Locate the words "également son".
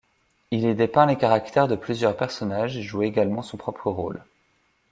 3.03-3.57